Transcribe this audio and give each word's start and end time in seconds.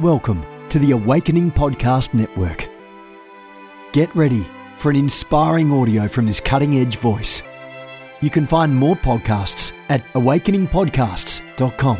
Welcome 0.00 0.46
to 0.68 0.78
the 0.78 0.92
Awakening 0.92 1.50
Podcast 1.50 2.14
Network. 2.14 2.68
Get 3.90 4.14
ready 4.14 4.48
for 4.76 4.90
an 4.90 4.96
inspiring 4.96 5.72
audio 5.72 6.06
from 6.06 6.24
this 6.24 6.38
cutting 6.38 6.78
edge 6.78 6.98
voice. 6.98 7.42
You 8.20 8.30
can 8.30 8.46
find 8.46 8.72
more 8.72 8.94
podcasts 8.94 9.72
at 9.88 10.04
awakeningpodcasts.com. 10.12 11.98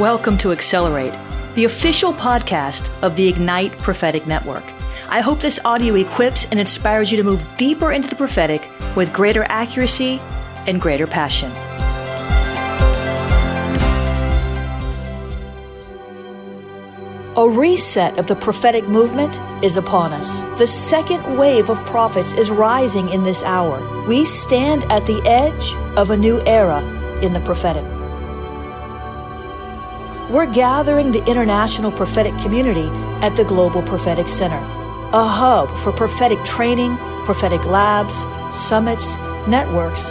Welcome 0.00 0.38
to 0.38 0.52
Accelerate, 0.52 1.12
the 1.56 1.64
official 1.64 2.14
podcast 2.14 2.90
of 3.02 3.16
the 3.16 3.28
Ignite 3.28 3.72
Prophetic 3.72 4.26
Network. 4.26 4.64
I 5.10 5.20
hope 5.20 5.40
this 5.40 5.60
audio 5.66 5.94
equips 5.96 6.46
and 6.46 6.58
inspires 6.58 7.10
you 7.10 7.18
to 7.18 7.22
move 7.22 7.44
deeper 7.58 7.92
into 7.92 8.08
the 8.08 8.16
prophetic 8.16 8.66
with 8.96 9.12
greater 9.12 9.44
accuracy 9.50 10.22
and 10.68 10.80
greater 10.80 11.06
passion. 11.06 11.50
A 17.36 17.48
reset 17.48 18.18
of 18.18 18.26
the 18.26 18.34
prophetic 18.34 18.86
movement 18.88 19.40
is 19.64 19.76
upon 19.76 20.12
us. 20.12 20.40
The 20.58 20.66
second 20.66 21.38
wave 21.38 21.70
of 21.70 21.78
prophets 21.86 22.32
is 22.32 22.50
rising 22.50 23.08
in 23.10 23.22
this 23.22 23.44
hour. 23.44 23.78
We 24.06 24.24
stand 24.24 24.84
at 24.90 25.06
the 25.06 25.22
edge 25.24 25.72
of 25.96 26.10
a 26.10 26.16
new 26.16 26.40
era 26.46 26.82
in 27.22 27.32
the 27.32 27.40
prophetic. 27.40 27.84
We're 30.28 30.52
gathering 30.52 31.12
the 31.12 31.24
international 31.26 31.92
prophetic 31.92 32.36
community 32.38 32.88
at 33.24 33.36
the 33.36 33.44
Global 33.44 33.82
Prophetic 33.82 34.28
Center, 34.28 34.58
a 35.12 35.24
hub 35.24 35.70
for 35.78 35.92
prophetic 35.92 36.44
training, 36.44 36.96
prophetic 37.24 37.64
labs, 37.64 38.26
summits, 38.50 39.16
networks, 39.46 40.10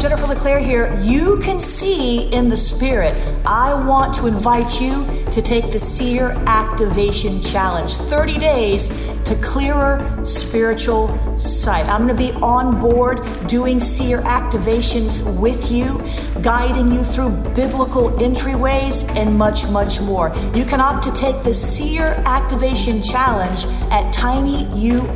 Jennifer 0.00 0.26
LeClaire 0.28 0.60
here. 0.60 0.96
You 1.00 1.40
can 1.40 1.58
see 1.58 2.32
in 2.32 2.48
the 2.48 2.56
spirit. 2.56 3.16
I 3.44 3.74
want 3.74 4.14
to 4.16 4.28
invite 4.28 4.80
you 4.80 5.04
to 5.32 5.42
take 5.42 5.72
the 5.72 5.78
Seer 5.80 6.30
Activation 6.46 7.42
Challenge 7.42 7.92
30 7.92 8.38
days 8.38 8.88
to 9.24 9.34
clearer 9.42 10.24
spiritual 10.24 11.08
sight. 11.36 11.84
I'm 11.86 12.06
going 12.06 12.16
to 12.16 12.32
be 12.32 12.32
on 12.40 12.78
board 12.78 13.26
doing 13.48 13.80
seer 13.80 14.20
activations 14.20 15.24
with 15.40 15.72
you, 15.72 16.00
guiding 16.42 16.92
you 16.92 17.02
through 17.02 17.30
biblical 17.54 18.10
entryways, 18.12 19.08
and 19.16 19.36
much, 19.36 19.68
much 19.68 20.00
more. 20.00 20.32
You 20.54 20.64
can 20.64 20.80
opt 20.80 21.02
to 21.04 21.12
take 21.12 21.42
the 21.42 21.52
Seer 21.52 22.22
Activation 22.24 23.02
Challenge 23.02 23.66
at 23.90 24.14
tinyurl.com 24.14 25.10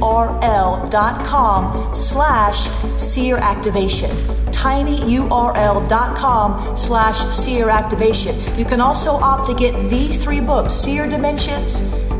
slash 1.94 2.68
seer 3.00 3.36
activation 3.36 4.10
tinyurl.com 4.62 6.50
slash 6.76 7.18
seer 7.30 7.68
activation. 7.68 8.36
You 8.56 8.64
can 8.64 8.80
also 8.80 9.12
opt 9.12 9.48
to 9.48 9.54
get 9.54 9.90
these 9.90 10.22
three 10.22 10.40
books, 10.40 10.72
Seer 10.72 11.08
Dimensions, 11.08 11.82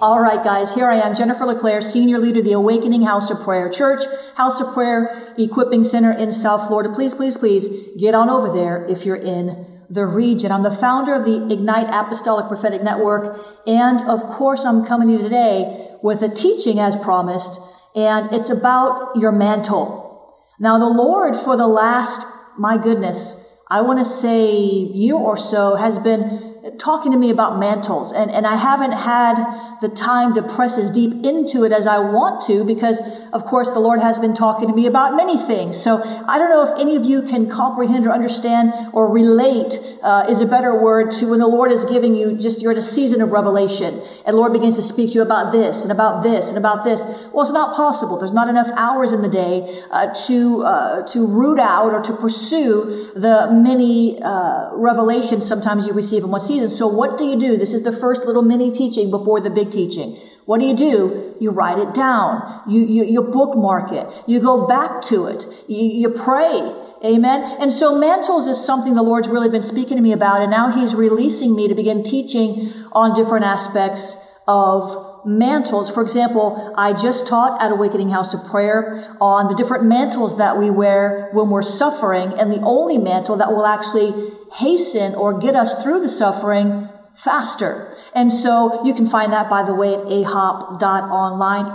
All 0.00 0.20
right, 0.20 0.44
guys, 0.44 0.72
here 0.72 0.88
I 0.88 1.00
am, 1.00 1.16
Jennifer 1.16 1.44
LeClaire, 1.44 1.80
Senior 1.80 2.20
Leader 2.20 2.38
of 2.38 2.44
the 2.44 2.52
Awakening 2.52 3.02
House 3.02 3.30
of 3.30 3.40
Prayer 3.40 3.68
Church, 3.68 4.04
House 4.36 4.60
of 4.60 4.72
Prayer 4.72 5.34
Equipping 5.36 5.82
Center 5.82 6.12
in 6.12 6.30
South 6.30 6.68
Florida. 6.68 6.94
Please, 6.94 7.14
please, 7.14 7.36
please 7.36 7.66
get 7.98 8.14
on 8.14 8.30
over 8.30 8.54
there 8.54 8.86
if 8.86 9.04
you're 9.04 9.16
in 9.16 9.82
the 9.90 10.06
region. 10.06 10.52
I'm 10.52 10.62
the 10.62 10.70
founder 10.70 11.14
of 11.14 11.24
the 11.24 11.52
Ignite 11.52 11.88
Apostolic 11.88 12.46
Prophetic 12.46 12.80
Network, 12.80 13.44
and 13.66 14.08
of 14.08 14.22
course, 14.22 14.64
I'm 14.64 14.86
coming 14.86 15.08
to 15.08 15.14
you 15.14 15.22
today 15.22 15.96
with 16.00 16.22
a 16.22 16.28
teaching 16.28 16.78
as 16.78 16.94
promised, 16.94 17.60
and 17.96 18.32
it's 18.32 18.50
about 18.50 19.16
your 19.16 19.32
mantle. 19.32 20.38
Now, 20.60 20.78
the 20.78 20.86
Lord, 20.86 21.34
for 21.34 21.56
the 21.56 21.66
last, 21.66 22.24
my 22.56 22.80
goodness, 22.80 23.44
I 23.68 23.80
want 23.80 23.98
to 23.98 24.04
say 24.04 24.52
year 24.52 25.16
or 25.16 25.36
so, 25.36 25.74
has 25.74 25.98
been 25.98 26.47
talking 26.78 27.12
to 27.12 27.18
me 27.18 27.30
about 27.30 27.58
mantles, 27.58 28.12
and, 28.12 28.30
and 28.30 28.46
I 28.46 28.56
haven't 28.56 28.92
had 28.92 29.36
the 29.80 29.88
time 29.88 30.34
to 30.34 30.42
press 30.42 30.76
as 30.76 30.90
deep 30.90 31.24
into 31.24 31.64
it 31.64 31.72
as 31.72 31.86
I 31.86 31.98
want 31.98 32.42
to 32.46 32.64
because, 32.64 33.00
of 33.32 33.46
course, 33.46 33.70
the 33.72 33.78
Lord 33.78 34.00
has 34.00 34.18
been 34.18 34.34
talking 34.34 34.68
to 34.68 34.74
me 34.74 34.86
about 34.86 35.14
many 35.14 35.38
things. 35.38 35.80
So 35.80 36.02
I 36.26 36.38
don't 36.38 36.50
know 36.50 36.72
if 36.72 36.80
any 36.80 36.96
of 36.96 37.04
you 37.04 37.22
can 37.22 37.48
comprehend 37.48 38.06
or 38.06 38.10
understand 38.10 38.72
or 38.92 39.08
relate 39.08 39.78
uh, 40.02 40.26
is 40.28 40.40
a 40.40 40.46
better 40.46 40.74
word 40.74 41.12
to 41.12 41.30
when 41.30 41.38
the 41.38 41.46
Lord 41.46 41.70
is 41.70 41.84
giving 41.84 42.16
you 42.16 42.36
just 42.36 42.60
you're 42.60 42.72
in 42.72 42.78
a 42.78 42.82
season 42.82 43.20
of 43.22 43.30
revelation 43.30 44.00
and 44.24 44.36
Lord 44.36 44.52
begins 44.52 44.76
to 44.76 44.82
speak 44.82 45.10
to 45.10 45.14
you 45.14 45.22
about 45.22 45.52
this 45.52 45.82
and 45.82 45.92
about 45.92 46.22
this 46.22 46.48
and 46.48 46.58
about 46.58 46.84
this. 46.84 47.04
Well, 47.32 47.42
it's 47.42 47.52
not 47.52 47.76
possible. 47.76 48.18
There's 48.18 48.32
not 48.32 48.48
enough 48.48 48.68
hours 48.76 49.12
in 49.12 49.22
the 49.22 49.28
day 49.28 49.82
uh, 49.90 50.12
to 50.26 50.62
uh, 50.64 51.06
to 51.08 51.26
root 51.26 51.58
out 51.58 51.92
or 51.92 52.02
to 52.02 52.12
pursue 52.14 53.10
the 53.14 53.48
many 53.52 54.20
uh, 54.20 54.70
revelations 54.74 55.46
sometimes 55.46 55.86
you 55.86 55.92
receive 55.92 56.24
in 56.24 56.30
one 56.30 56.40
season. 56.40 56.67
So 56.70 56.86
what 56.86 57.18
do 57.18 57.24
you 57.24 57.38
do? 57.38 57.56
This 57.56 57.72
is 57.72 57.82
the 57.82 57.92
first 57.92 58.24
little 58.24 58.42
mini 58.42 58.72
teaching 58.72 59.10
before 59.10 59.40
the 59.40 59.50
big 59.50 59.70
teaching. 59.70 60.18
What 60.44 60.60
do 60.60 60.66
you 60.66 60.76
do? 60.76 61.34
You 61.40 61.50
write 61.50 61.78
it 61.78 61.92
down. 61.92 62.62
You, 62.66 62.80
you, 62.80 63.04
you 63.04 63.22
bookmark 63.22 63.92
it. 63.92 64.06
You 64.26 64.40
go 64.40 64.66
back 64.66 65.02
to 65.02 65.26
it. 65.26 65.44
You, 65.68 65.84
you 65.84 66.08
pray. 66.08 66.72
Amen. 67.04 67.58
And 67.60 67.72
so 67.72 67.98
mantles 67.98 68.46
is 68.46 68.64
something 68.64 68.94
the 68.94 69.02
Lord's 69.02 69.28
really 69.28 69.50
been 69.50 69.62
speaking 69.62 69.98
to 69.98 70.02
me 70.02 70.12
about. 70.12 70.40
And 70.40 70.50
now 70.50 70.72
he's 70.72 70.94
releasing 70.94 71.54
me 71.54 71.68
to 71.68 71.74
begin 71.74 72.02
teaching 72.02 72.72
on 72.92 73.14
different 73.14 73.44
aspects 73.44 74.16
of 74.48 75.26
mantles. 75.26 75.90
For 75.90 76.02
example, 76.02 76.74
I 76.76 76.94
just 76.94 77.26
taught 77.26 77.60
at 77.60 77.70
Awakening 77.70 78.08
House 78.08 78.32
of 78.32 78.46
Prayer 78.46 79.16
on 79.20 79.48
the 79.48 79.54
different 79.54 79.84
mantles 79.84 80.38
that 80.38 80.58
we 80.58 80.70
wear 80.70 81.28
when 81.32 81.50
we're 81.50 81.62
suffering 81.62 82.32
and 82.38 82.50
the 82.50 82.60
only 82.62 82.98
mantle 82.98 83.36
that 83.36 83.50
will 83.50 83.66
actually 83.66 84.32
hasten 84.52 85.14
or 85.14 85.38
get 85.38 85.54
us 85.54 85.82
through 85.82 86.00
the 86.00 86.08
suffering 86.08 86.88
faster. 87.14 87.96
And 88.14 88.32
so 88.32 88.84
you 88.84 88.94
can 88.94 89.06
find 89.06 89.32
that, 89.32 89.50
by 89.50 89.64
the 89.64 89.74
way, 89.74 89.94
at 89.94 90.00
ahop.online, 90.00 91.66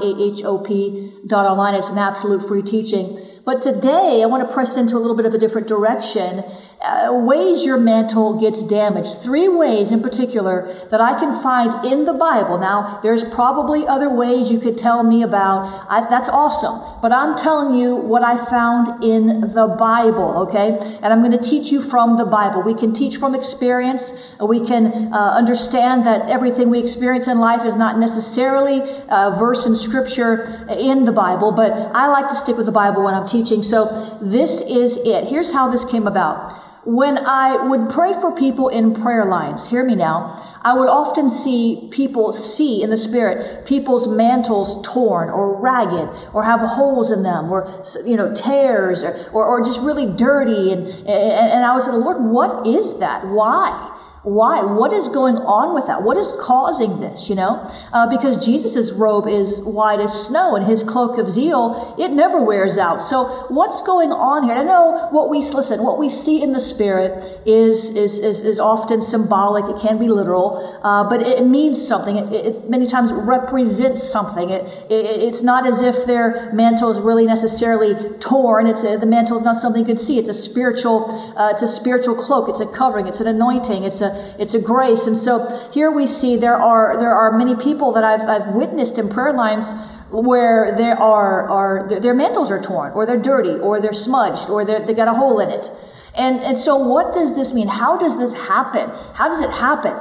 online. 1.31 1.75
It's 1.75 1.89
an 1.89 1.97
absolute 1.97 2.47
free 2.47 2.63
teaching. 2.63 3.19
But 3.45 3.61
today 3.61 4.21
I 4.23 4.25
want 4.27 4.47
to 4.47 4.53
press 4.53 4.77
into 4.77 4.95
a 4.95 4.99
little 4.99 5.17
bit 5.17 5.25
of 5.25 5.33
a 5.33 5.37
different 5.37 5.67
direction 5.67 6.43
uh, 6.83 7.13
ways 7.13 7.65
your 7.65 7.77
mantle 7.77 8.41
gets 8.41 8.61
damaged. 8.61 9.21
Three 9.21 9.47
ways 9.47 9.91
in 9.91 10.01
particular 10.01 10.73
that 10.91 10.99
I 10.99 11.17
can 11.17 11.41
find 11.41 11.85
in 11.85 12.03
the 12.03 12.13
Bible. 12.13 12.57
Now, 12.57 12.99
there's 13.01 13.23
probably 13.23 13.87
other 13.87 14.09
ways 14.09 14.51
you 14.51 14.59
could 14.59 14.77
tell 14.77 15.01
me 15.01 15.23
about. 15.23 15.85
I, 15.89 16.09
that's 16.09 16.27
awesome. 16.27 16.81
But 17.01 17.13
I'm 17.13 17.37
telling 17.37 17.75
you 17.75 17.95
what 17.95 18.21
I 18.21 18.43
found 18.45 19.01
in 19.01 19.41
the 19.41 19.75
Bible, 19.79 20.47
okay? 20.49 20.77
And 21.01 21.05
I'm 21.05 21.19
going 21.19 21.31
to 21.31 21.49
teach 21.49 21.71
you 21.71 21.81
from 21.81 22.17
the 22.17 22.25
Bible. 22.25 22.61
We 22.63 22.75
can 22.75 22.93
teach 22.93 23.15
from 23.15 23.33
experience. 23.33 24.35
We 24.41 24.65
can 24.65 25.13
uh, 25.13 25.17
understand 25.17 26.05
that 26.05 26.29
everything 26.29 26.69
we 26.69 26.79
experience 26.79 27.27
in 27.29 27.39
life 27.39 27.65
is 27.65 27.75
not 27.75 27.97
necessarily 27.97 28.79
a 29.07 29.35
verse 29.39 29.65
in 29.65 29.75
scripture 29.75 30.67
in 30.69 31.05
the 31.05 31.13
Bible, 31.13 31.53
but 31.53 31.71
I 31.71 32.07
like 32.07 32.27
to 32.29 32.35
stick 32.35 32.57
with 32.57 32.65
the 32.65 32.73
Bible 32.73 33.03
when 33.03 33.13
I'm 33.13 33.27
teaching. 33.27 33.63
So 33.63 34.17
this 34.21 34.59
is 34.59 34.97
it. 34.97 35.27
Here's 35.27 35.51
how 35.51 35.71
this 35.71 35.85
came 35.85 36.07
about. 36.07 36.72
When 36.85 37.17
I 37.17 37.65
would 37.65 37.89
pray 37.91 38.13
for 38.13 38.31
people 38.31 38.67
in 38.67 39.01
prayer 39.01 39.25
lines, 39.25 39.65
hear 39.65 39.85
me 39.85 39.95
now, 39.95 40.59
I 40.61 40.77
would 40.77 40.89
often 40.89 41.29
see 41.29 41.87
people 41.91 42.33
see 42.33 42.83
in 42.83 42.89
the 42.89 42.97
spirit 42.97 43.65
people's 43.65 44.07
mantles 44.07 44.85
torn 44.85 45.29
or 45.29 45.59
ragged 45.61 46.09
or 46.33 46.43
have 46.43 46.59
holes 46.59 47.09
in 47.11 47.23
them 47.23 47.51
or, 47.51 47.83
you 48.05 48.17
know, 48.17 48.33
tears 48.33 49.01
or, 49.01 49.15
or, 49.31 49.45
or 49.45 49.63
just 49.63 49.81
really 49.81 50.11
dirty. 50.13 50.73
And, 50.73 50.87
and, 50.87 51.07
and 51.07 51.65
I 51.65 51.73
was 51.73 51.87
like, 51.87 52.03
Lord, 52.03 52.23
what 52.23 52.67
is 52.67 52.99
that? 52.99 53.27
Why? 53.27 53.92
Why? 54.23 54.63
What 54.63 54.93
is 54.93 55.09
going 55.09 55.35
on 55.35 55.75
with 55.75 55.87
that? 55.87 56.01
What 56.01 56.15
is 56.15 56.31
causing 56.39 57.01
this, 57.01 57.27
you 57.27 57.35
know? 57.35 57.69
Uh, 57.91 58.07
because 58.09 58.45
Jesus' 58.45 58.89
robe 58.93 59.27
is 59.27 59.61
white 59.61 59.99
as 59.99 60.13
snow 60.27 60.55
and 60.55 60.65
his 60.65 60.81
cloak 60.81 61.17
of 61.17 61.29
zeal, 61.29 61.93
it 61.99 62.09
never 62.09 62.39
wears 62.39 62.77
out. 62.77 63.01
So 63.01 63.25
what's 63.49 63.81
going 63.81 64.13
on 64.13 64.45
here? 64.45 64.53
I 64.55 64.63
know 64.63 65.09
what 65.11 65.29
we, 65.29 65.39
listen, 65.39 65.83
what 65.83 65.99
we 65.99 66.07
see 66.07 66.41
in 66.41 66.53
the 66.53 66.61
Spirit 66.61 67.41
is, 67.45 67.89
is, 67.97 68.19
is, 68.19 68.39
is 68.39 68.61
often 68.61 69.01
symbolic. 69.01 69.65
It 69.75 69.81
can 69.81 69.99
be 69.99 70.07
literal, 70.07 70.79
uh, 70.81 71.09
but 71.09 71.21
it, 71.21 71.43
means 71.43 71.85
something. 71.85 72.15
It, 72.15 72.33
it, 72.33 72.69
many 72.69 72.87
times 72.87 73.11
represents 73.11 74.01
something. 74.01 74.49
It, 74.49 74.65
it, 74.89 75.05
it's 75.23 75.43
not 75.43 75.67
as 75.67 75.81
if 75.81 76.05
their 76.05 76.49
mantle 76.53 76.89
is 76.91 76.99
really 77.01 77.25
necessarily 77.25 78.17
torn. 78.19 78.67
It's 78.67 78.83
a, 78.85 78.95
the 78.95 79.05
mantle 79.05 79.37
is 79.37 79.43
not 79.43 79.57
something 79.57 79.81
you 79.81 79.85
can 79.85 79.97
see. 79.97 80.17
It's 80.17 80.29
a 80.29 80.33
spiritual, 80.33 81.11
uh, 81.37 81.51
it's 81.51 81.61
a 81.61 81.67
spiritual 81.67 82.15
cloak. 82.15 82.47
It's 82.47 82.61
a 82.61 82.65
covering. 82.65 83.07
It's 83.07 83.19
an 83.19 83.27
anointing. 83.27 83.83
It's 83.83 83.99
a, 83.99 84.12
it's 84.39 84.53
a 84.53 84.59
grace. 84.59 85.07
And 85.07 85.17
so 85.17 85.69
here 85.73 85.91
we 85.91 86.07
see 86.07 86.37
there 86.37 86.55
are, 86.55 86.97
there 86.99 87.13
are 87.13 87.37
many 87.37 87.55
people 87.55 87.93
that 87.93 88.03
I've, 88.03 88.21
I've 88.21 88.55
witnessed 88.55 88.97
in 88.97 89.09
prayer 89.09 89.33
lines 89.33 89.73
where 90.11 90.75
there 90.77 90.99
are, 90.99 91.49
are, 91.49 91.99
their 91.99 92.13
mantles 92.13 92.51
are 92.51 92.61
torn, 92.61 92.91
or 92.93 93.05
they're 93.05 93.17
dirty, 93.17 93.59
or 93.59 93.81
they're 93.81 93.93
smudged, 93.93 94.49
or 94.49 94.63
they're, 94.63 94.85
they 94.85 94.93
got 94.93 95.07
a 95.07 95.13
hole 95.13 95.39
in 95.39 95.49
it. 95.49 95.71
And, 96.15 96.39
and 96.41 96.59
so 96.59 96.77
what 96.77 97.13
does 97.13 97.35
this 97.35 97.53
mean? 97.53 97.67
How 97.67 97.97
does 97.97 98.17
this 98.19 98.33
happen? 98.33 98.89
How 99.13 99.29
does 99.29 99.41
it 99.41 99.49
happen? 99.49 99.93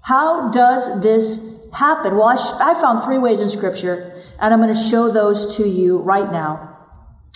How 0.00 0.50
does 0.50 1.02
this 1.02 1.70
happen? 1.72 2.16
Well, 2.16 2.28
I, 2.28 2.36
sh- 2.36 2.60
I 2.60 2.80
found 2.80 3.04
three 3.04 3.18
ways 3.18 3.40
in 3.40 3.48
scripture, 3.50 4.22
and 4.40 4.54
I'm 4.54 4.60
going 4.60 4.72
to 4.72 4.88
show 4.88 5.10
those 5.10 5.56
to 5.58 5.68
you 5.68 5.98
right 5.98 6.30
now 6.32 6.78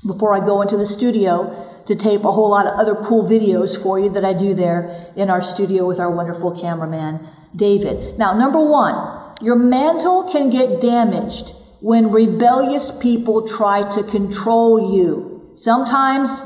before 0.07 0.33
I 0.35 0.41
go 0.41 0.63
into 0.63 0.79
the 0.79 0.87
studio 0.87 1.68
to 1.89 1.97
tape 1.97 2.25
a 2.25 2.31
whole 2.31 2.51
lot 2.51 2.67
of 2.67 2.75
other 2.79 2.95
cool 2.95 3.29
videos 3.29 3.83
for 3.83 3.99
you 3.99 4.11
that 4.11 4.25
I 4.25 4.35
do 4.35 4.55
there 4.55 5.11
in 5.17 5.31
our 5.31 5.41
studio 5.41 5.87
with 5.87 5.99
our 5.99 6.11
wonderful 6.11 6.61
cameraman, 6.61 7.27
David. 7.57 8.19
Now, 8.19 8.35
number 8.35 8.61
one, 8.61 9.35
your 9.41 9.57
mantle 9.57 10.31
can 10.31 10.51
get 10.51 10.83
damaged 10.83 11.51
when 11.81 12.11
rebellious 12.11 12.91
people 12.99 13.49
try 13.49 13.89
to 13.91 14.03
control 14.03 14.95
you. 14.95 15.53
Sometimes 15.55 16.43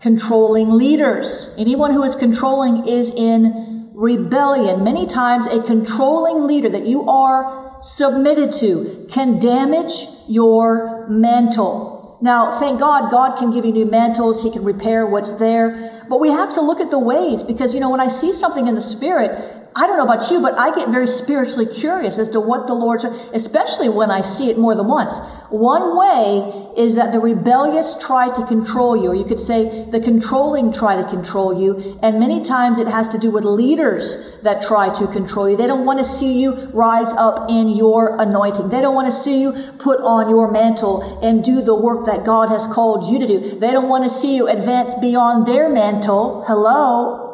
controlling 0.00 0.70
leaders. 0.70 1.54
Anyone 1.58 1.92
who 1.92 2.02
is 2.02 2.14
controlling 2.14 2.86
is 2.86 3.12
in 3.14 3.92
rebellion. 3.94 4.84
Many 4.84 5.06
times 5.06 5.46
a 5.46 5.62
controlling 5.62 6.42
leader 6.42 6.68
that 6.68 6.86
you 6.86 7.08
are 7.08 7.78
submitted 7.80 8.52
to 8.54 9.06
can 9.10 9.38
damage 9.38 10.06
your 10.28 11.06
mantle. 11.08 11.91
Now, 12.22 12.60
thank 12.60 12.78
God, 12.78 13.10
God 13.10 13.36
can 13.36 13.52
give 13.52 13.64
you 13.64 13.72
new 13.72 13.84
mantles. 13.84 14.44
He 14.44 14.50
can 14.52 14.62
repair 14.62 15.04
what's 15.04 15.32
there. 15.34 16.04
But 16.08 16.20
we 16.20 16.30
have 16.30 16.54
to 16.54 16.60
look 16.60 16.78
at 16.78 16.88
the 16.88 16.98
ways 16.98 17.42
because, 17.42 17.74
you 17.74 17.80
know, 17.80 17.90
when 17.90 18.00
I 18.00 18.06
see 18.06 18.32
something 18.32 18.68
in 18.68 18.76
the 18.76 18.80
spirit, 18.80 19.61
I 19.74 19.86
don't 19.86 19.96
know 19.96 20.04
about 20.04 20.30
you, 20.30 20.40
but 20.40 20.58
I 20.58 20.74
get 20.74 20.88
very 20.88 21.06
spiritually 21.06 21.66
curious 21.66 22.18
as 22.18 22.28
to 22.30 22.40
what 22.40 22.66
the 22.66 22.74
Lord, 22.74 23.02
especially 23.32 23.88
when 23.88 24.10
I 24.10 24.20
see 24.20 24.50
it 24.50 24.58
more 24.58 24.74
than 24.74 24.86
once. 24.86 25.18
One 25.48 25.96
way 25.96 26.70
is 26.76 26.96
that 26.96 27.12
the 27.12 27.20
rebellious 27.20 27.96
try 27.98 28.28
to 28.28 28.46
control 28.46 28.96
you, 28.96 29.10
or 29.10 29.14
you 29.14 29.24
could 29.24 29.40
say 29.40 29.84
the 29.90 30.00
controlling 30.00 30.72
try 30.72 30.96
to 30.96 31.08
control 31.08 31.58
you, 31.58 31.98
and 32.02 32.20
many 32.20 32.44
times 32.44 32.78
it 32.78 32.86
has 32.86 33.08
to 33.10 33.18
do 33.18 33.30
with 33.30 33.44
leaders 33.44 34.40
that 34.42 34.62
try 34.62 34.88
to 34.94 35.06
control 35.06 35.48
you. 35.48 35.56
They 35.56 35.66
don't 35.66 35.86
want 35.86 35.98
to 35.98 36.04
see 36.04 36.40
you 36.40 36.52
rise 36.72 37.12
up 37.14 37.50
in 37.50 37.70
your 37.70 38.20
anointing. 38.20 38.68
They 38.68 38.80
don't 38.80 38.94
want 38.94 39.10
to 39.10 39.16
see 39.16 39.40
you 39.40 39.52
put 39.78 40.00
on 40.00 40.28
your 40.28 40.50
mantle 40.50 41.20
and 41.22 41.42
do 41.42 41.62
the 41.62 41.74
work 41.74 42.06
that 42.06 42.24
God 42.24 42.50
has 42.50 42.66
called 42.66 43.06
you 43.06 43.18
to 43.20 43.26
do. 43.26 43.58
They 43.58 43.72
don't 43.72 43.88
want 43.88 44.04
to 44.04 44.10
see 44.10 44.36
you 44.36 44.48
advance 44.48 44.94
beyond 44.96 45.46
their 45.46 45.68
mantle. 45.68 46.44
Hello? 46.46 47.31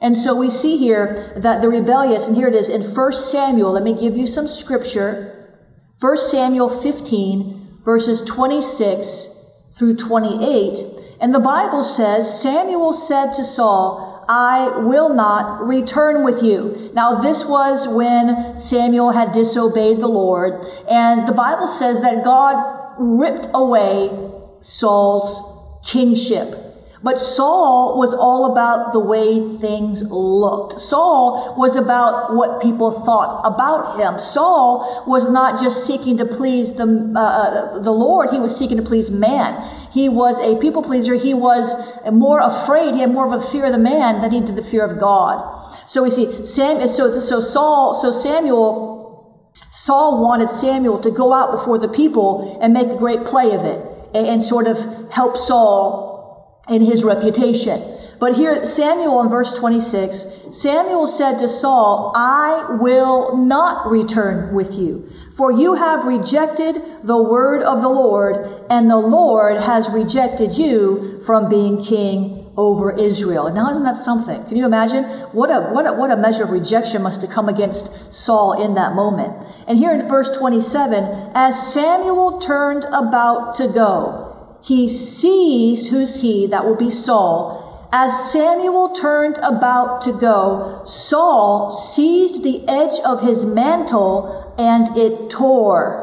And 0.00 0.16
so 0.16 0.34
we 0.36 0.50
see 0.50 0.76
here 0.76 1.32
that 1.36 1.62
the 1.62 1.68
rebellious, 1.68 2.26
and 2.26 2.36
here 2.36 2.48
it 2.48 2.54
is 2.54 2.68
in 2.68 2.94
1 2.94 3.12
Samuel, 3.12 3.72
let 3.72 3.82
me 3.82 3.98
give 3.98 4.16
you 4.16 4.26
some 4.26 4.48
scripture. 4.48 5.32
1 6.00 6.16
Samuel 6.16 6.68
15, 6.68 7.80
verses 7.84 8.22
26 8.22 9.28
through 9.74 9.96
28. 9.96 10.78
And 11.20 11.34
the 11.34 11.40
Bible 11.40 11.82
says, 11.82 12.42
Samuel 12.42 12.92
said 12.92 13.32
to 13.34 13.44
Saul, 13.44 14.24
I 14.28 14.78
will 14.78 15.14
not 15.14 15.66
return 15.66 16.24
with 16.24 16.42
you. 16.42 16.90
Now, 16.92 17.20
this 17.20 17.46
was 17.46 17.86
when 17.88 18.58
Samuel 18.58 19.12
had 19.12 19.32
disobeyed 19.32 20.00
the 20.00 20.08
Lord. 20.08 20.66
And 20.90 21.28
the 21.28 21.32
Bible 21.32 21.68
says 21.68 22.00
that 22.00 22.24
God 22.24 22.96
ripped 22.98 23.48
away 23.54 24.10
Saul's 24.60 25.80
kingship. 25.86 26.65
But 27.02 27.18
Saul 27.18 27.98
was 27.98 28.14
all 28.14 28.52
about 28.52 28.92
the 28.92 29.00
way 29.00 29.58
things 29.58 30.02
looked. 30.02 30.80
Saul 30.80 31.54
was 31.58 31.76
about 31.76 32.34
what 32.34 32.62
people 32.62 33.02
thought 33.02 33.42
about 33.44 34.00
him. 34.00 34.18
Saul 34.18 35.04
was 35.06 35.28
not 35.30 35.60
just 35.60 35.86
seeking 35.86 36.16
to 36.18 36.24
please 36.24 36.74
the, 36.74 37.12
uh, 37.14 37.20
uh, 37.20 37.78
the 37.80 37.92
Lord, 37.92 38.30
he 38.30 38.40
was 38.40 38.56
seeking 38.56 38.78
to 38.78 38.82
please 38.82 39.10
man. 39.10 39.52
He 39.92 40.08
was 40.08 40.38
a 40.40 40.56
people 40.60 40.82
pleaser. 40.82 41.14
He 41.14 41.34
was 41.34 41.74
more 42.10 42.40
afraid. 42.40 42.94
He 42.94 43.00
had 43.00 43.10
more 43.10 43.32
of 43.32 43.42
a 43.42 43.46
fear 43.46 43.66
of 43.66 43.72
the 43.72 43.78
man 43.78 44.20
than 44.20 44.30
he 44.30 44.40
did 44.40 44.56
the 44.56 44.62
fear 44.62 44.84
of 44.84 44.98
God. 44.98 45.56
So 45.88 46.02
we 46.02 46.10
see 46.10 46.44
Sam, 46.46 46.86
so, 46.88 47.18
so 47.20 47.40
Saul, 47.40 47.94
so 47.94 48.12
Samuel, 48.12 49.52
Saul 49.70 50.22
wanted 50.22 50.50
Samuel 50.50 50.98
to 51.00 51.10
go 51.10 51.32
out 51.32 51.52
before 51.52 51.78
the 51.78 51.88
people 51.88 52.58
and 52.60 52.72
make 52.72 52.88
a 52.88 52.96
great 52.96 53.24
play 53.24 53.52
of 53.52 53.64
it 53.64 53.84
and, 54.14 54.26
and 54.26 54.42
sort 54.42 54.66
of 54.66 54.78
help 55.10 55.36
Saul 55.36 56.05
in 56.68 56.82
his 56.82 57.04
reputation. 57.04 57.80
But 58.18 58.36
here, 58.36 58.64
Samuel 58.64 59.20
in 59.20 59.28
verse 59.28 59.52
26, 59.58 60.24
Samuel 60.52 61.06
said 61.06 61.38
to 61.38 61.48
Saul, 61.48 62.12
I 62.16 62.76
will 62.80 63.36
not 63.36 63.90
return 63.90 64.54
with 64.54 64.74
you, 64.74 65.10
for 65.36 65.52
you 65.52 65.74
have 65.74 66.06
rejected 66.06 66.82
the 67.04 67.22
word 67.22 67.62
of 67.62 67.82
the 67.82 67.88
Lord, 67.88 68.64
and 68.70 68.90
the 68.90 68.96
Lord 68.96 69.60
has 69.60 69.90
rejected 69.90 70.56
you 70.56 71.22
from 71.26 71.50
being 71.50 71.84
king 71.84 72.46
over 72.56 72.98
Israel. 72.98 73.52
Now, 73.52 73.70
isn't 73.70 73.82
that 73.82 73.98
something? 73.98 74.42
Can 74.44 74.56
you 74.56 74.64
imagine? 74.64 75.04
What 75.32 75.50
a, 75.50 75.68
what 75.72 75.86
a, 75.86 75.92
what 75.92 76.10
a 76.10 76.16
measure 76.16 76.44
of 76.44 76.50
rejection 76.52 77.02
must 77.02 77.20
have 77.20 77.30
come 77.30 77.50
against 77.50 78.14
Saul 78.14 78.64
in 78.64 78.74
that 78.76 78.94
moment. 78.94 79.34
And 79.68 79.78
here 79.78 79.92
in 79.92 80.08
verse 80.08 80.34
27, 80.38 81.32
as 81.34 81.74
Samuel 81.74 82.40
turned 82.40 82.84
about 82.84 83.56
to 83.56 83.68
go, 83.68 84.25
he 84.66 84.88
seized, 84.88 85.88
who's 85.88 86.20
he? 86.22 86.48
That 86.48 86.66
will 86.66 86.74
be 86.74 86.90
Saul. 86.90 87.88
As 87.92 88.32
Samuel 88.32 88.88
turned 88.90 89.36
about 89.38 90.02
to 90.02 90.12
go, 90.12 90.82
Saul 90.84 91.70
seized 91.70 92.42
the 92.42 92.66
edge 92.66 92.98
of 93.04 93.22
his 93.22 93.44
mantle 93.44 94.54
and 94.58 94.96
it 94.98 95.30
tore. 95.30 96.02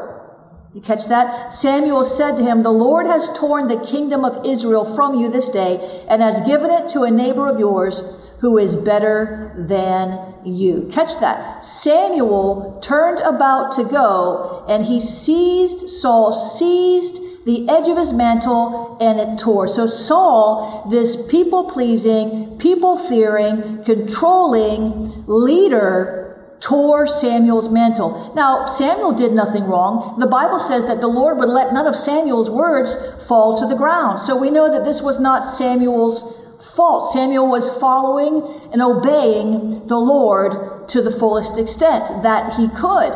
You 0.72 0.80
catch 0.80 1.06
that? 1.08 1.52
Samuel 1.52 2.04
said 2.04 2.36
to 2.36 2.42
him, 2.42 2.62
The 2.62 2.70
Lord 2.70 3.06
has 3.06 3.28
torn 3.38 3.68
the 3.68 3.84
kingdom 3.84 4.24
of 4.24 4.46
Israel 4.46 4.96
from 4.96 5.20
you 5.20 5.30
this 5.30 5.50
day 5.50 6.06
and 6.08 6.22
has 6.22 6.40
given 6.46 6.70
it 6.70 6.88
to 6.90 7.02
a 7.02 7.10
neighbor 7.10 7.46
of 7.46 7.60
yours 7.60 8.02
who 8.38 8.56
is 8.56 8.76
better 8.76 9.54
than 9.68 10.34
you. 10.46 10.88
Catch 10.90 11.20
that. 11.20 11.66
Samuel 11.66 12.80
turned 12.82 13.20
about 13.20 13.72
to 13.72 13.84
go 13.84 14.64
and 14.68 14.86
he 14.86 15.02
seized, 15.02 15.90
Saul 15.90 16.32
seized 16.32 17.20
the 17.44 17.68
edge 17.68 17.88
of 17.88 17.98
his 17.98 18.12
mantle 18.12 18.96
and 19.00 19.20
it 19.20 19.38
tore. 19.38 19.68
So 19.68 19.86
Saul, 19.86 20.88
this 20.90 21.26
people 21.26 21.70
pleasing, 21.70 22.58
people 22.58 22.98
fearing, 22.98 23.84
controlling 23.84 25.24
leader, 25.26 26.22
tore 26.60 27.06
Samuel's 27.06 27.68
mantle. 27.68 28.32
Now, 28.34 28.66
Samuel 28.66 29.12
did 29.12 29.32
nothing 29.32 29.64
wrong. 29.64 30.18
The 30.18 30.26
Bible 30.26 30.58
says 30.58 30.86
that 30.86 31.02
the 31.02 31.08
Lord 31.08 31.36
would 31.36 31.50
let 31.50 31.74
none 31.74 31.86
of 31.86 31.94
Samuel's 31.94 32.48
words 32.48 32.96
fall 33.28 33.58
to 33.58 33.66
the 33.66 33.76
ground. 33.76 34.18
So 34.18 34.40
we 34.40 34.50
know 34.50 34.70
that 34.70 34.84
this 34.84 35.02
was 35.02 35.20
not 35.20 35.44
Samuel's 35.44 36.42
fault. 36.74 37.12
Samuel 37.12 37.48
was 37.48 37.68
following 37.78 38.42
and 38.72 38.80
obeying 38.80 39.86
the 39.88 39.98
Lord 39.98 40.88
to 40.88 41.02
the 41.02 41.10
fullest 41.10 41.58
extent 41.58 42.22
that 42.22 42.54
he 42.54 42.68
could. 42.68 43.12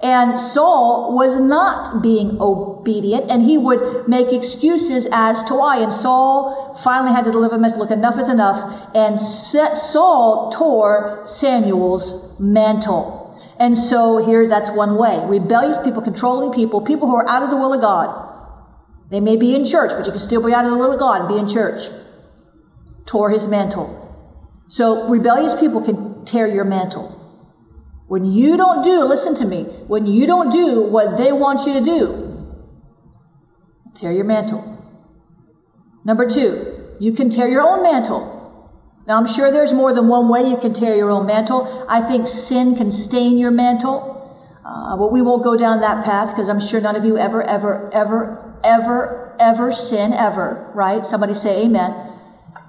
And 0.00 0.40
Saul 0.40 1.16
was 1.16 1.40
not 1.40 2.02
being 2.02 2.40
obedient 2.40 3.30
and 3.30 3.42
he 3.42 3.58
would 3.58 4.08
make 4.08 4.32
excuses 4.32 5.08
as 5.10 5.42
to 5.44 5.54
why. 5.54 5.78
And 5.78 5.92
Saul 5.92 6.76
finally 6.84 7.12
had 7.12 7.24
to 7.24 7.32
deliver 7.32 7.56
the 7.56 7.60
message, 7.60 7.78
look, 7.78 7.90
enough 7.90 8.18
is 8.18 8.28
enough. 8.28 8.90
And 8.94 9.20
Saul 9.20 10.52
tore 10.52 11.22
Samuel's 11.24 12.38
mantle. 12.38 13.18
And 13.58 13.76
so 13.76 14.24
here, 14.24 14.46
that's 14.46 14.70
one 14.70 14.96
way. 14.96 15.20
Rebellious 15.26 15.78
people, 15.78 16.00
controlling 16.02 16.52
people, 16.52 16.80
people 16.80 17.08
who 17.08 17.16
are 17.16 17.28
out 17.28 17.42
of 17.42 17.50
the 17.50 17.56
will 17.56 17.72
of 17.72 17.80
God. 17.80 18.26
They 19.10 19.18
may 19.18 19.36
be 19.36 19.56
in 19.56 19.64
church, 19.64 19.90
but 19.96 20.06
you 20.06 20.12
can 20.12 20.20
still 20.20 20.46
be 20.46 20.54
out 20.54 20.64
of 20.64 20.70
the 20.70 20.76
will 20.76 20.92
of 20.92 21.00
God 21.00 21.22
and 21.22 21.28
be 21.28 21.38
in 21.38 21.48
church. 21.48 21.82
Tore 23.04 23.30
his 23.30 23.48
mantle. 23.48 23.96
So 24.68 25.08
rebellious 25.08 25.58
people 25.58 25.80
can 25.80 26.24
tear 26.24 26.46
your 26.46 26.64
mantle. 26.64 27.17
When 28.08 28.24
you 28.24 28.56
don't 28.56 28.82
do, 28.82 29.04
listen 29.04 29.34
to 29.36 29.44
me, 29.44 29.64
when 29.86 30.06
you 30.06 30.26
don't 30.26 30.50
do 30.50 30.80
what 30.80 31.18
they 31.18 31.30
want 31.30 31.66
you 31.66 31.74
to 31.74 31.84
do, 31.84 32.46
tear 33.94 34.12
your 34.12 34.24
mantle. 34.24 34.64
Number 36.04 36.26
two, 36.26 36.96
you 36.98 37.12
can 37.12 37.28
tear 37.28 37.48
your 37.48 37.60
own 37.60 37.82
mantle. 37.82 38.34
Now, 39.06 39.18
I'm 39.18 39.26
sure 39.26 39.50
there's 39.50 39.74
more 39.74 39.92
than 39.92 40.08
one 40.08 40.28
way 40.28 40.48
you 40.48 40.56
can 40.56 40.72
tear 40.72 40.96
your 40.96 41.10
own 41.10 41.26
mantle. 41.26 41.86
I 41.88 42.00
think 42.00 42.28
sin 42.28 42.76
can 42.76 42.92
stain 42.92 43.38
your 43.38 43.50
mantle. 43.50 44.14
Uh, 44.64 44.96
but 44.96 45.12
we 45.12 45.20
won't 45.22 45.44
go 45.44 45.56
down 45.56 45.80
that 45.80 46.04
path 46.04 46.30
because 46.30 46.48
I'm 46.48 46.60
sure 46.60 46.80
none 46.80 46.96
of 46.96 47.04
you 47.04 47.18
ever, 47.18 47.42
ever, 47.42 47.90
ever, 47.92 48.58
ever, 48.64 49.36
ever 49.38 49.72
sin 49.72 50.12
ever, 50.12 50.70
right? 50.74 51.04
Somebody 51.04 51.34
say 51.34 51.64
amen. 51.64 51.94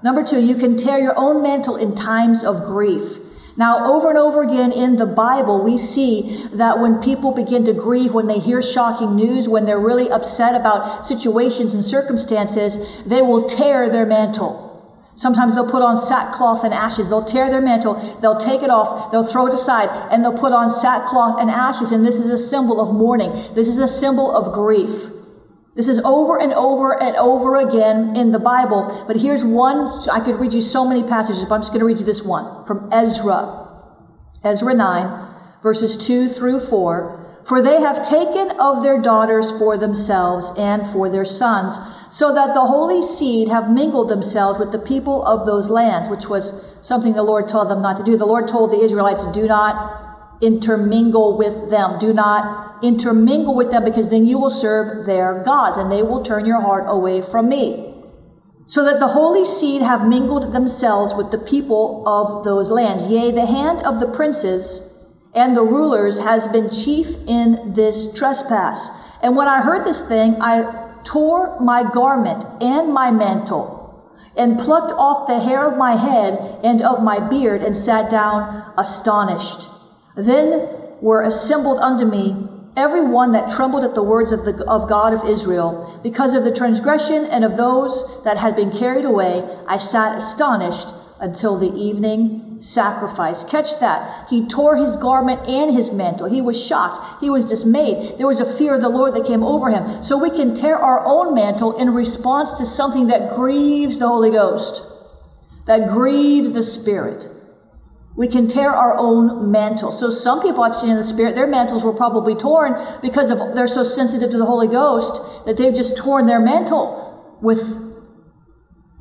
Number 0.02 0.22
two, 0.22 0.40
you 0.40 0.56
can 0.56 0.76
tear 0.76 0.98
your 0.98 1.14
own 1.18 1.42
mantle 1.42 1.76
in 1.76 1.94
times 1.94 2.44
of 2.44 2.66
grief. 2.66 3.18
Now, 3.56 3.92
over 3.92 4.08
and 4.08 4.18
over 4.18 4.42
again 4.42 4.72
in 4.72 4.96
the 4.96 5.06
Bible, 5.06 5.62
we 5.62 5.76
see 5.76 6.46
that 6.52 6.78
when 6.78 7.00
people 7.00 7.32
begin 7.32 7.64
to 7.64 7.72
grieve, 7.72 8.14
when 8.14 8.26
they 8.26 8.38
hear 8.38 8.62
shocking 8.62 9.16
news, 9.16 9.48
when 9.48 9.64
they're 9.64 9.78
really 9.78 10.10
upset 10.10 10.54
about 10.54 11.06
situations 11.06 11.74
and 11.74 11.84
circumstances, 11.84 12.78
they 13.04 13.22
will 13.22 13.48
tear 13.48 13.90
their 13.90 14.06
mantle. 14.06 14.68
Sometimes 15.16 15.54
they'll 15.54 15.70
put 15.70 15.82
on 15.82 15.98
sackcloth 15.98 16.64
and 16.64 16.72
ashes. 16.72 17.10
They'll 17.10 17.24
tear 17.24 17.50
their 17.50 17.60
mantle. 17.60 17.94
They'll 18.22 18.40
take 18.40 18.62
it 18.62 18.70
off. 18.70 19.10
They'll 19.12 19.22
throw 19.22 19.48
it 19.48 19.52
aside 19.52 19.90
and 20.10 20.24
they'll 20.24 20.38
put 20.38 20.54
on 20.54 20.70
sackcloth 20.70 21.38
and 21.38 21.50
ashes. 21.50 21.92
And 21.92 22.06
this 22.06 22.18
is 22.18 22.30
a 22.30 22.38
symbol 22.38 22.80
of 22.80 22.94
mourning. 22.94 23.30
This 23.54 23.68
is 23.68 23.76
a 23.78 23.88
symbol 23.88 24.34
of 24.34 24.54
grief. 24.54 25.10
This 25.74 25.86
is 25.86 26.00
over 26.04 26.40
and 26.40 26.52
over 26.52 27.00
and 27.00 27.16
over 27.16 27.56
again 27.56 28.16
in 28.16 28.32
the 28.32 28.40
Bible. 28.40 29.04
But 29.06 29.16
here's 29.16 29.44
one. 29.44 29.92
I 30.10 30.20
could 30.20 30.40
read 30.40 30.52
you 30.52 30.60
so 30.60 30.84
many 30.84 31.04
passages, 31.04 31.44
but 31.44 31.54
I'm 31.54 31.60
just 31.60 31.70
going 31.70 31.80
to 31.80 31.86
read 31.86 31.98
you 31.98 32.04
this 32.04 32.24
one 32.24 32.66
from 32.66 32.88
Ezra. 32.92 33.68
Ezra 34.42 34.74
9, 34.74 35.28
verses 35.62 35.96
2 35.96 36.28
through 36.28 36.60
4. 36.60 37.42
For 37.44 37.62
they 37.62 37.80
have 37.80 38.08
taken 38.08 38.50
of 38.60 38.82
their 38.82 39.00
daughters 39.00 39.50
for 39.50 39.76
themselves 39.76 40.50
and 40.56 40.86
for 40.86 41.08
their 41.08 41.24
sons, 41.24 41.78
so 42.10 42.32
that 42.34 42.54
the 42.54 42.66
holy 42.66 43.02
seed 43.02 43.48
have 43.48 43.70
mingled 43.70 44.08
themselves 44.08 44.58
with 44.58 44.72
the 44.72 44.78
people 44.78 45.24
of 45.24 45.46
those 45.46 45.70
lands, 45.70 46.08
which 46.08 46.28
was 46.28 46.64
something 46.82 47.12
the 47.12 47.22
Lord 47.22 47.48
told 47.48 47.68
them 47.68 47.82
not 47.82 47.96
to 47.96 48.04
do. 48.04 48.16
The 48.16 48.26
Lord 48.26 48.48
told 48.48 48.70
the 48.70 48.82
Israelites, 48.82 49.24
do 49.32 49.46
not 49.46 50.38
intermingle 50.40 51.36
with 51.36 51.70
them. 51.70 51.98
Do 51.98 52.12
not 52.12 52.69
intermingle 52.82 53.54
with 53.54 53.70
them 53.70 53.84
because 53.84 54.08
then 54.08 54.26
you 54.26 54.38
will 54.38 54.50
serve 54.50 55.06
their 55.06 55.42
gods 55.44 55.78
and 55.78 55.90
they 55.90 56.02
will 56.02 56.22
turn 56.22 56.46
your 56.46 56.60
heart 56.60 56.84
away 56.86 57.22
from 57.22 57.48
me. 57.48 57.94
So 58.66 58.84
that 58.84 59.00
the 59.00 59.08
holy 59.08 59.46
seed 59.46 59.82
have 59.82 60.06
mingled 60.06 60.52
themselves 60.52 61.14
with 61.14 61.30
the 61.30 61.38
people 61.38 62.04
of 62.06 62.44
those 62.44 62.70
lands. 62.70 63.06
Yea, 63.06 63.32
the 63.32 63.46
hand 63.46 63.80
of 63.80 63.98
the 63.98 64.06
princes 64.06 64.86
and 65.34 65.56
the 65.56 65.62
rulers 65.62 66.18
has 66.20 66.46
been 66.48 66.70
chief 66.70 67.08
in 67.26 67.74
this 67.74 68.12
trespass. 68.14 68.88
And 69.22 69.36
when 69.36 69.48
I 69.48 69.60
heard 69.60 69.84
this 69.84 70.02
thing, 70.02 70.36
I 70.40 70.90
tore 71.04 71.58
my 71.60 71.82
garment 71.90 72.44
and 72.62 72.92
my 72.92 73.10
mantle 73.10 73.80
and 74.36 74.58
plucked 74.58 74.92
off 74.92 75.26
the 75.26 75.40
hair 75.40 75.66
of 75.66 75.76
my 75.76 75.96
head 75.96 76.60
and 76.62 76.82
of 76.82 77.02
my 77.02 77.18
beard 77.18 77.62
and 77.62 77.76
sat 77.76 78.10
down 78.10 78.72
astonished. 78.76 79.68
Then 80.16 80.68
were 81.00 81.22
assembled 81.22 81.78
unto 81.78 82.04
me 82.04 82.48
every 82.76 83.02
one 83.02 83.32
that 83.32 83.50
trembled 83.50 83.84
at 83.84 83.94
the 83.94 84.02
words 84.02 84.32
of, 84.32 84.44
the, 84.44 84.64
of 84.66 84.88
God 84.88 85.12
of 85.12 85.28
Israel. 85.28 86.00
Because 86.02 86.34
of 86.34 86.44
the 86.44 86.52
transgression 86.52 87.26
and 87.26 87.44
of 87.44 87.56
those 87.56 88.22
that 88.24 88.36
had 88.36 88.56
been 88.56 88.70
carried 88.70 89.04
away, 89.04 89.48
I 89.66 89.78
sat 89.78 90.16
astonished 90.16 90.88
until 91.20 91.58
the 91.58 91.72
evening 91.78 92.58
sacrifice. 92.60 93.44
Catch 93.44 93.78
that. 93.80 94.28
He 94.28 94.46
tore 94.46 94.76
his 94.76 94.96
garment 94.96 95.48
and 95.48 95.74
his 95.74 95.92
mantle. 95.92 96.28
He 96.28 96.40
was 96.40 96.62
shocked. 96.62 97.20
He 97.20 97.30
was 97.30 97.44
dismayed. 97.44 98.18
There 98.18 98.26
was 98.26 98.40
a 98.40 98.58
fear 98.58 98.74
of 98.74 98.82
the 98.82 98.88
Lord 98.88 99.14
that 99.14 99.26
came 99.26 99.42
over 99.42 99.70
him. 99.70 100.02
So 100.04 100.18
we 100.18 100.30
can 100.30 100.54
tear 100.54 100.76
our 100.76 101.02
own 101.04 101.34
mantle 101.34 101.76
in 101.76 101.94
response 101.94 102.58
to 102.58 102.66
something 102.66 103.08
that 103.08 103.34
grieves 103.34 103.98
the 103.98 104.08
Holy 104.08 104.30
Ghost, 104.30 104.82
that 105.66 105.88
grieves 105.88 106.52
the 106.52 106.62
Spirit. 106.62 107.39
We 108.16 108.28
can 108.28 108.48
tear 108.48 108.70
our 108.70 108.96
own 108.98 109.50
mantle. 109.50 109.92
So 109.92 110.10
some 110.10 110.42
people 110.42 110.62
I've 110.62 110.76
seen 110.76 110.90
in 110.90 110.96
the 110.96 111.04
Spirit, 111.04 111.34
their 111.34 111.46
mantles 111.46 111.84
were 111.84 111.92
probably 111.92 112.34
torn 112.34 112.74
because 113.02 113.30
of 113.30 113.54
they're 113.54 113.66
so 113.66 113.84
sensitive 113.84 114.30
to 114.32 114.38
the 114.38 114.44
Holy 114.44 114.68
Ghost 114.68 115.46
that 115.46 115.56
they've 115.56 115.74
just 115.74 115.96
torn 115.96 116.26
their 116.26 116.40
mantle 116.40 117.38
with 117.40 117.60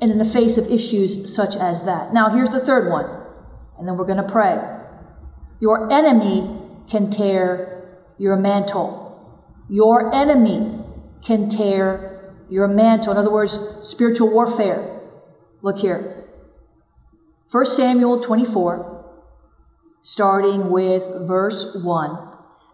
and 0.01 0.11
in 0.11 0.17
the 0.17 0.25
face 0.25 0.57
of 0.57 0.71
issues 0.71 1.33
such 1.33 1.55
as 1.55 1.83
that. 1.83 2.13
Now, 2.13 2.29
here's 2.29 2.49
the 2.49 2.61
third 2.61 2.89
one, 2.89 3.05
and 3.77 3.87
then 3.87 3.97
we're 3.97 4.05
going 4.05 4.23
to 4.23 4.31
pray. 4.31 4.57
Your 5.59 5.91
enemy 5.91 6.57
can 6.89 7.11
tear 7.11 7.99
your 8.17 8.37
mantle. 8.37 9.07
Your 9.69 10.13
enemy 10.13 10.79
can 11.23 11.49
tear 11.49 12.33
your 12.49 12.67
mantle. 12.67 13.11
In 13.11 13.17
other 13.17 13.31
words, 13.31 13.59
spiritual 13.81 14.31
warfare. 14.31 15.01
Look 15.61 15.77
here. 15.79 16.25
1 17.51 17.65
Samuel 17.65 18.21
24, 18.23 18.98
starting 20.09 20.71
with 20.71 21.03
verse 21.27 21.75
1. 21.83 22.17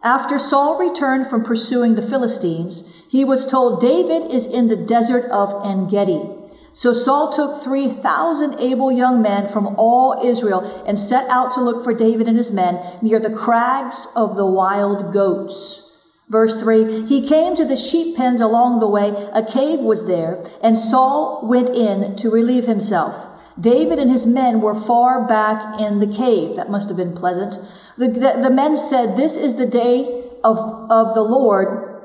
After 0.01 0.39
Saul 0.39 0.77
returned 0.79 1.27
from 1.27 1.43
pursuing 1.43 1.95
the 1.95 2.01
Philistines, 2.01 2.89
he 3.09 3.25
was 3.25 3.45
told 3.45 3.81
David 3.81 4.31
is 4.31 4.45
in 4.45 4.69
the 4.69 4.77
desert 4.77 5.29
of 5.31 5.65
En 5.65 5.89
Gedi. 5.89 6.29
So 6.73 6.93
Saul 6.93 7.33
took 7.33 7.61
3,000 7.61 8.61
able 8.61 8.89
young 8.89 9.21
men 9.21 9.51
from 9.51 9.75
all 9.77 10.21
Israel 10.23 10.61
and 10.87 10.97
set 10.97 11.27
out 11.27 11.53
to 11.55 11.61
look 11.61 11.83
for 11.83 11.93
David 11.93 12.29
and 12.29 12.37
his 12.37 12.53
men 12.53 12.79
near 13.01 13.19
the 13.19 13.29
crags 13.29 14.07
of 14.15 14.37
the 14.37 14.45
wild 14.45 15.11
goats. 15.11 15.81
Verse 16.29 16.55
3 16.55 17.05
He 17.07 17.27
came 17.27 17.53
to 17.55 17.65
the 17.65 17.75
sheep 17.75 18.15
pens 18.15 18.39
along 18.39 18.79
the 18.79 18.87
way. 18.87 19.09
A 19.33 19.43
cave 19.43 19.79
was 19.79 20.05
there, 20.05 20.41
and 20.61 20.79
Saul 20.79 21.41
went 21.43 21.75
in 21.75 22.15
to 22.15 22.29
relieve 22.29 22.65
himself. 22.65 23.34
David 23.59 23.99
and 23.99 24.11
his 24.11 24.25
men 24.25 24.61
were 24.61 24.75
far 24.75 25.27
back 25.27 25.79
in 25.79 25.99
the 25.99 26.13
cave. 26.13 26.57
That 26.57 26.69
must 26.69 26.89
have 26.89 26.97
been 26.97 27.15
pleasant. 27.15 27.57
The, 27.97 28.07
the, 28.07 28.39
the 28.43 28.49
men 28.49 28.77
said, 28.77 29.15
This 29.15 29.37
is 29.37 29.55
the 29.55 29.65
day 29.65 30.29
of, 30.43 30.57
of 30.57 31.15
the 31.15 31.23
Lord, 31.23 32.01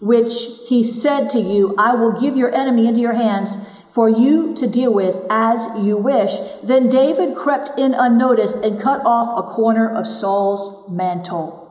which 0.00 0.32
he 0.68 0.84
said 0.84 1.30
to 1.30 1.40
you, 1.40 1.74
I 1.78 1.94
will 1.94 2.20
give 2.20 2.36
your 2.36 2.54
enemy 2.54 2.86
into 2.86 3.00
your 3.00 3.14
hands 3.14 3.56
for 3.92 4.08
you 4.08 4.54
to 4.56 4.66
deal 4.66 4.92
with 4.92 5.20
as 5.30 5.66
you 5.78 5.96
wish. 5.96 6.32
Then 6.62 6.88
David 6.88 7.36
crept 7.36 7.78
in 7.78 7.94
unnoticed 7.94 8.56
and 8.56 8.80
cut 8.80 9.02
off 9.04 9.38
a 9.38 9.54
corner 9.54 9.94
of 9.94 10.06
Saul's 10.06 10.90
mantle. 10.90 11.62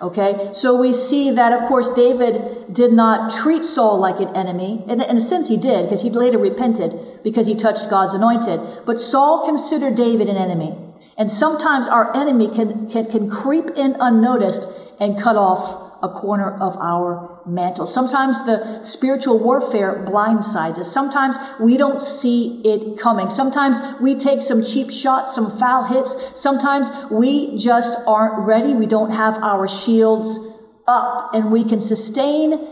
Okay, 0.00 0.50
so 0.54 0.80
we 0.80 0.92
see 0.92 1.32
that, 1.32 1.52
of 1.52 1.68
course, 1.68 1.90
David 1.90 2.57
did 2.72 2.92
not 2.92 3.30
treat 3.30 3.64
Saul 3.64 3.98
like 3.98 4.20
an 4.20 4.34
enemy. 4.36 4.84
In, 4.88 5.00
in 5.00 5.16
a 5.16 5.22
sense, 5.22 5.48
he 5.48 5.56
did, 5.56 5.84
because 5.84 6.02
he 6.02 6.10
later 6.10 6.38
repented 6.38 7.22
because 7.22 7.46
he 7.46 7.54
touched 7.54 7.90
God's 7.90 8.14
anointed. 8.14 8.60
But 8.86 9.00
Saul 9.00 9.46
considered 9.46 9.96
David 9.96 10.28
an 10.28 10.36
enemy. 10.36 10.76
And 11.16 11.32
sometimes 11.32 11.88
our 11.88 12.16
enemy 12.16 12.48
can, 12.54 12.88
can, 12.90 13.10
can 13.10 13.30
creep 13.30 13.70
in 13.76 13.96
unnoticed 13.98 14.68
and 15.00 15.18
cut 15.18 15.36
off 15.36 15.86
a 16.00 16.08
corner 16.08 16.56
of 16.60 16.76
our 16.76 17.40
mantle. 17.44 17.86
Sometimes 17.86 18.46
the 18.46 18.84
spiritual 18.84 19.40
warfare 19.40 20.04
blindsides 20.08 20.78
us. 20.78 20.92
Sometimes 20.92 21.36
we 21.58 21.76
don't 21.76 22.00
see 22.00 22.62
it 22.64 23.00
coming. 23.00 23.30
Sometimes 23.30 23.80
we 24.00 24.14
take 24.14 24.42
some 24.42 24.62
cheap 24.62 24.92
shots, 24.92 25.34
some 25.34 25.58
foul 25.58 25.82
hits. 25.82 26.40
Sometimes 26.40 26.88
we 27.10 27.58
just 27.58 27.98
aren't 28.06 28.46
ready. 28.46 28.74
We 28.74 28.86
don't 28.86 29.10
have 29.10 29.42
our 29.42 29.66
shields 29.66 30.57
up 30.88 31.34
and 31.34 31.52
we 31.52 31.64
can 31.64 31.80
sustain 31.80 32.66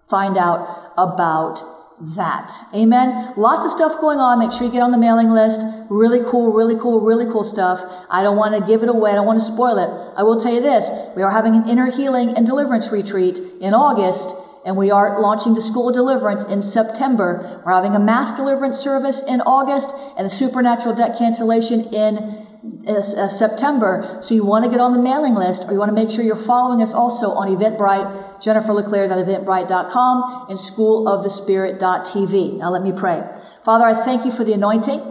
find 0.07 0.37
out 0.37 0.86
about 0.97 1.63
that. 2.15 2.53
Amen. 2.75 3.33
Lots 3.37 3.65
of 3.65 3.71
stuff 3.71 3.99
going 3.99 4.19
on. 4.19 4.39
Make 4.39 4.51
sure 4.51 4.67
you 4.67 4.71
get 4.71 4.83
on 4.83 4.91
the 4.91 4.97
mailing 4.97 5.29
list. 5.29 5.61
Really 5.89 6.21
cool, 6.29 6.51
really 6.51 6.75
cool, 6.75 7.01
really 7.01 7.25
cool 7.25 7.43
stuff. 7.43 7.81
I 8.09 8.21
don't 8.23 8.37
want 8.37 8.53
to 8.53 8.65
give 8.67 8.83
it 8.83 8.89
away. 8.89 9.11
I 9.11 9.15
don't 9.15 9.25
want 9.25 9.39
to 9.39 9.45
spoil 9.45 9.77
it. 9.77 9.89
I 10.15 10.23
will 10.23 10.39
tell 10.39 10.53
you 10.53 10.61
this. 10.61 10.89
We 11.15 11.23
are 11.23 11.31
having 11.31 11.55
an 11.55 11.69
inner 11.69 11.89
healing 11.89 12.37
and 12.37 12.45
deliverance 12.45 12.91
retreat 12.91 13.39
in 13.61 13.73
August. 13.73 14.29
And 14.65 14.75
we 14.75 14.91
are 14.91 15.21
launching 15.21 15.53
the 15.53 15.61
School 15.61 15.89
of 15.89 15.95
Deliverance 15.95 16.43
in 16.43 16.61
September. 16.61 17.61
We're 17.65 17.71
having 17.71 17.95
a 17.95 17.99
mass 17.99 18.33
deliverance 18.33 18.77
service 18.77 19.23
in 19.23 19.41
August 19.41 19.95
and 20.17 20.27
a 20.27 20.29
supernatural 20.29 20.93
debt 20.93 21.17
cancellation 21.17 21.93
in 21.93 22.45
uh, 22.85 22.91
uh, 22.91 23.29
September. 23.29 24.19
So 24.23 24.33
you 24.33 24.43
want 24.43 24.65
to 24.65 24.71
get 24.71 24.81
on 24.81 24.93
the 24.93 25.01
mailing 25.01 25.35
list 25.35 25.63
or 25.65 25.71
you 25.71 25.79
want 25.79 25.89
to 25.89 25.95
make 25.95 26.11
sure 26.11 26.23
you're 26.23 26.35
following 26.35 26.81
us 26.81 26.93
also 26.93 27.31
on 27.31 27.47
Eventbrite, 27.47 28.26
jenniferleclaire.eventbrite.com 28.41 30.47
and 30.49 30.57
schoolofthespirit.tv. 30.57 32.57
Now 32.57 32.69
let 32.69 32.83
me 32.83 32.91
pray. 32.91 33.23
Father, 33.63 33.85
I 33.85 34.03
thank 34.05 34.25
you 34.25 34.31
for 34.31 34.43
the 34.43 34.51
anointing. 34.53 35.01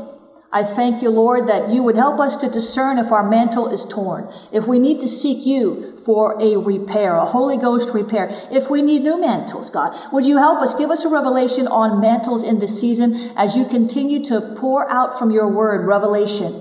I 0.52 0.62
thank 0.64 1.02
you, 1.02 1.10
Lord, 1.10 1.48
that 1.48 1.70
you 1.70 1.82
would 1.82 1.96
help 1.96 2.20
us 2.20 2.36
to 2.38 2.48
discern 2.48 2.98
if 2.98 3.12
our 3.12 3.28
mantle 3.28 3.68
is 3.68 3.84
torn, 3.84 4.32
if 4.52 4.66
we 4.66 4.78
need 4.78 5.00
to 5.00 5.08
seek 5.08 5.44
you 5.44 6.00
for 6.06 6.40
a 6.40 6.56
repair, 6.56 7.16
a 7.16 7.26
Holy 7.26 7.58
Ghost 7.58 7.92
repair, 7.92 8.30
if 8.50 8.70
we 8.70 8.80
need 8.80 9.02
new 9.02 9.20
mantles, 9.20 9.68
God. 9.70 9.94
Would 10.12 10.24
you 10.24 10.38
help 10.38 10.62
us? 10.62 10.74
Give 10.74 10.90
us 10.90 11.04
a 11.04 11.08
revelation 11.08 11.66
on 11.66 12.00
mantles 12.00 12.44
in 12.44 12.60
this 12.60 12.80
season 12.80 13.32
as 13.36 13.56
you 13.56 13.66
continue 13.66 14.24
to 14.26 14.40
pour 14.56 14.88
out 14.90 15.18
from 15.18 15.30
your 15.30 15.48
word 15.48 15.86
revelation 15.86 16.54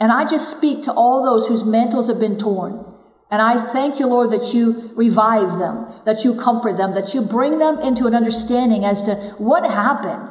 and 0.00 0.10
I 0.10 0.24
just 0.24 0.56
speak 0.56 0.84
to 0.84 0.92
all 0.92 1.22
those 1.22 1.46
whose 1.46 1.62
mantles 1.62 2.08
have 2.08 2.18
been 2.18 2.38
torn. 2.38 2.82
And 3.30 3.40
I 3.40 3.72
thank 3.72 3.98
you, 4.00 4.06
Lord, 4.06 4.30
that 4.32 4.52
you 4.52 4.92
revive 4.96 5.58
them, 5.58 5.86
that 6.04 6.24
you 6.24 6.34
comfort 6.34 6.76
them, 6.76 6.94
that 6.94 7.14
you 7.14 7.22
bring 7.22 7.58
them 7.58 7.78
into 7.78 8.06
an 8.06 8.14
understanding 8.14 8.84
as 8.84 9.04
to 9.04 9.14
what 9.38 9.70
happened 9.70 10.28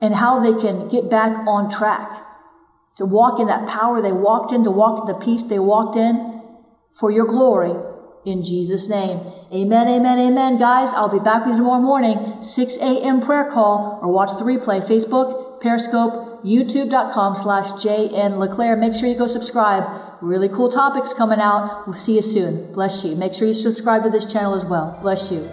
and 0.00 0.14
how 0.14 0.40
they 0.40 0.60
can 0.60 0.88
get 0.88 1.08
back 1.08 1.32
on 1.46 1.70
track 1.70 2.24
to 2.96 3.06
walk 3.06 3.40
in 3.40 3.46
that 3.46 3.66
power 3.68 4.00
they 4.00 4.12
walked 4.12 4.52
in, 4.52 4.64
to 4.64 4.70
walk 4.70 5.00
in 5.00 5.06
the 5.06 5.24
peace 5.24 5.42
they 5.44 5.58
walked 5.58 5.96
in 5.96 6.42
for 6.92 7.10
your 7.10 7.26
glory 7.26 7.74
in 8.24 8.42
Jesus' 8.42 8.88
name. 8.88 9.20
Amen, 9.52 9.88
amen, 9.88 10.18
amen. 10.18 10.58
Guys, 10.58 10.92
I'll 10.92 11.08
be 11.08 11.18
back 11.18 11.44
with 11.44 11.54
you 11.54 11.58
tomorrow 11.58 11.82
morning, 11.82 12.42
6 12.42 12.76
a.m. 12.76 13.20
prayer 13.20 13.50
call, 13.50 13.98
or 14.02 14.12
watch 14.12 14.38
the 14.38 14.44
replay, 14.44 14.86
Facebook, 14.86 15.60
Periscope, 15.60 16.44
youtube.com 16.44 17.36
slash 17.36 17.72
JN 17.72 18.38
LeClaire. 18.38 18.76
Make 18.76 18.94
sure 18.94 19.08
you 19.08 19.16
go 19.16 19.26
subscribe. 19.26 20.03
Really 20.24 20.48
cool 20.48 20.70
topics 20.72 21.12
coming 21.12 21.38
out. 21.38 21.86
We'll 21.86 21.98
see 21.98 22.16
you 22.16 22.22
soon. 22.22 22.72
Bless 22.72 23.04
you. 23.04 23.14
Make 23.14 23.34
sure 23.34 23.46
you 23.46 23.52
subscribe 23.52 24.04
to 24.04 24.10
this 24.10 24.24
channel 24.24 24.54
as 24.54 24.64
well. 24.64 24.98
Bless 25.02 25.30
you. 25.30 25.46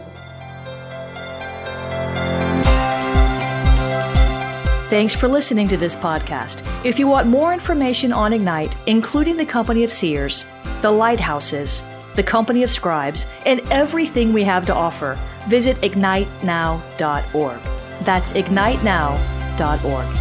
Thanks 4.89 5.13
for 5.13 5.27
listening 5.27 5.67
to 5.67 5.75
this 5.75 5.93
podcast. 5.93 6.65
If 6.85 6.97
you 6.99 7.07
want 7.09 7.27
more 7.27 7.51
information 7.51 8.13
on 8.13 8.31
Ignite, 8.31 8.71
including 8.87 9.35
the 9.35 9.45
Company 9.45 9.83
of 9.83 9.91
Seers, 9.91 10.45
the 10.81 10.91
Lighthouses, 10.91 11.83
the 12.15 12.23
Company 12.23 12.63
of 12.63 12.71
Scribes, 12.71 13.27
and 13.45 13.59
everything 13.71 14.31
we 14.31 14.43
have 14.43 14.65
to 14.67 14.73
offer, 14.73 15.19
visit 15.49 15.75
ignitenow.org. 15.81 17.59
That's 18.05 18.31
ignitenow.org. 18.31 20.20